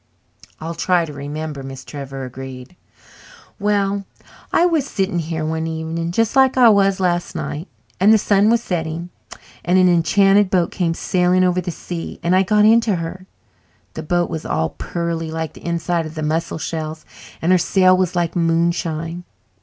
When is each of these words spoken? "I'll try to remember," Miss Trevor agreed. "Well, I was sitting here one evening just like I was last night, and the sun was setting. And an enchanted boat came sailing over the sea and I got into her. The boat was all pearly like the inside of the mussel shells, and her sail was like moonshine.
"I'll 0.59 0.73
try 0.73 1.05
to 1.05 1.13
remember," 1.13 1.61
Miss 1.61 1.85
Trevor 1.85 2.25
agreed. 2.25 2.75
"Well, 3.59 4.05
I 4.51 4.65
was 4.65 4.87
sitting 4.87 5.19
here 5.19 5.45
one 5.45 5.67
evening 5.67 6.11
just 6.11 6.35
like 6.35 6.57
I 6.57 6.69
was 6.69 6.99
last 6.99 7.35
night, 7.35 7.67
and 7.99 8.11
the 8.11 8.17
sun 8.17 8.49
was 8.49 8.63
setting. 8.63 9.11
And 9.63 9.77
an 9.77 9.87
enchanted 9.87 10.49
boat 10.49 10.71
came 10.71 10.95
sailing 10.95 11.43
over 11.43 11.61
the 11.61 11.69
sea 11.69 12.19
and 12.23 12.35
I 12.35 12.41
got 12.41 12.65
into 12.65 12.95
her. 12.95 13.27
The 13.93 14.01
boat 14.01 14.31
was 14.31 14.43
all 14.43 14.69
pearly 14.71 15.29
like 15.29 15.53
the 15.53 15.63
inside 15.63 16.07
of 16.07 16.15
the 16.15 16.23
mussel 16.23 16.57
shells, 16.57 17.05
and 17.39 17.51
her 17.51 17.59
sail 17.59 17.95
was 17.95 18.15
like 18.15 18.35
moonshine. 18.35 19.23